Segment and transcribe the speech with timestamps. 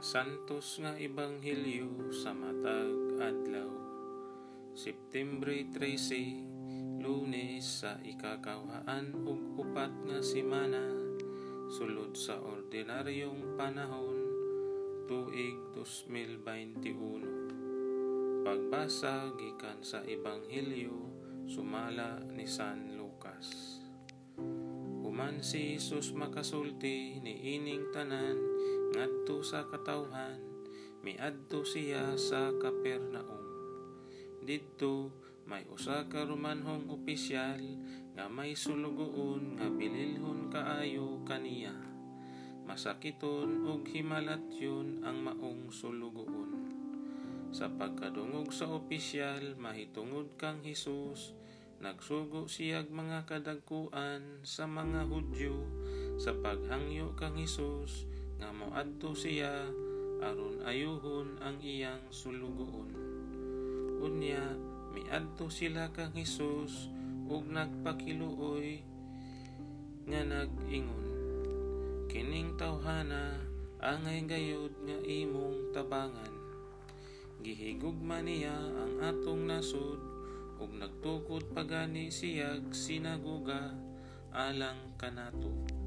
[0.00, 3.68] Santos nga Ebanghelyo sa matag adlaw.
[4.72, 10.80] Septembre 13, Lunes sa ikakawhaan ug upat nga semana
[11.68, 14.16] sulod sa ordinaryong panahon
[15.04, 18.40] tuig 2021.
[18.40, 20.96] Pagbasa gikan sa Ebanghelyo
[21.44, 23.76] sumala ni San Lucas.
[25.04, 28.40] Human si Jesus makasulti ni ining tanan
[28.90, 30.50] ngadto sa katawhan
[31.00, 33.40] miadto siya sa Kapernaum.
[34.44, 35.08] Didto
[35.48, 37.60] may usa ka Romanhong opisyal
[38.12, 41.72] nga may sulugoon nga bililhon kaayo kaniya.
[42.68, 46.50] Masakiton ug himalatyon ang maong sulugoon.
[47.50, 51.34] Sa pagkadungog sa opisyal mahitungod kang Hesus
[51.80, 55.64] Nagsugo siyag mga kadagkuan sa mga Hudyo
[56.20, 58.04] sa paghangyo kang Hesus
[58.40, 59.68] nga moadto siya
[60.24, 62.88] aron ayuhon ang iyang sulugoon.
[64.00, 64.56] Unya
[64.96, 66.88] miadto sila kang Hesus
[67.28, 68.80] ug nagpakiluoy
[70.08, 71.06] nga nag-ingon.
[72.08, 73.38] Kining tawhana
[73.78, 76.32] angay gayud nga imong tabangan.
[77.44, 80.00] Gihigugma niya ang atong nasud
[80.60, 83.72] ug nagtukod pagani siyag sinaguga
[84.32, 85.79] alang kanato.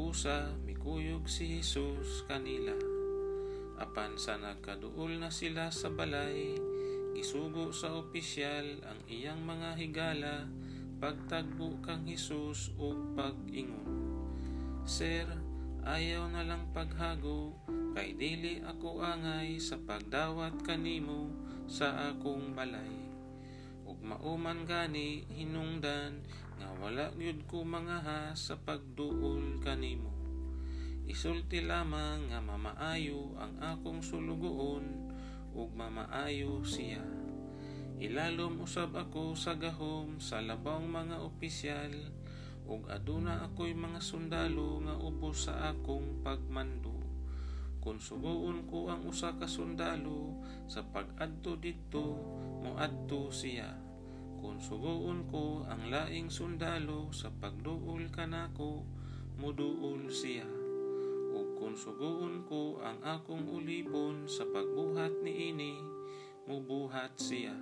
[0.00, 2.72] Busa mikuyog si Jesus kanila.
[3.76, 6.56] Apan sa nagkaduol na sila sa balay,
[7.12, 10.48] gisugo sa opisyal ang iyang mga higala
[11.04, 14.24] pagtagbo kang Jesus ug pag-ingon.
[14.88, 15.28] Sir,
[15.84, 17.52] ayaw na lang paghago
[17.92, 21.28] kay dili ako angay sa pagdawat kanimo
[21.68, 23.04] sa akong balay
[23.84, 26.24] ug mauman gani hinungdan
[26.78, 30.20] wala gyud ko mga ha sa pagduol kanimo
[31.10, 35.10] isulti lamang nga mamaayo ang akong sulugoon
[35.50, 37.02] ug mamaayo siya.
[37.98, 41.90] Ilalom usab ako sa gahom sa labang mga opisyal
[42.70, 46.94] ug aduna ako'y mga sundalo nga ubos sa akong pagmando.
[47.82, 50.38] Kung sugoon ko ang usa ka sundalo
[50.70, 52.06] sa pag-adto didto
[52.62, 53.89] moadto siya
[54.40, 58.88] kung sugoon ko ang laing sundalo sa pagduol kanako
[59.36, 60.48] muduol siya.
[61.36, 65.76] Ug kung sugoon ko ang akong ulibon sa pagbuhat niini
[66.48, 67.52] mubuhat siya.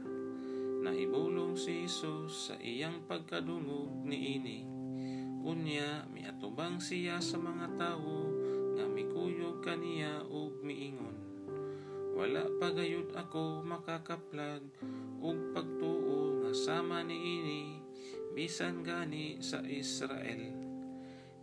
[0.78, 4.78] Nahibulong si Jesus sa iyang pagkadungog niini
[5.42, 8.30] unya miatubang siya sa mga tawo
[8.78, 11.16] nga mikuyog kaniya ug miingon.
[12.18, 14.62] Wala pagayud ako makakaplag
[16.68, 17.80] ug pagtuo nga sama niini
[18.36, 20.52] bisan gani sa Israel.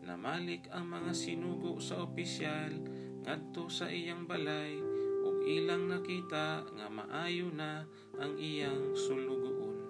[0.06, 2.78] Namalik ang mga sinugo sa opisyal
[3.26, 4.78] ngadto sa iyang balay
[5.26, 7.90] ug ilang nakita nga maayo na
[8.22, 9.82] ang iyang sulugoon.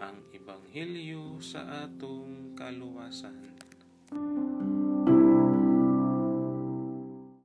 [0.00, 3.57] Ang ebanghelyo sa atong kaluwasan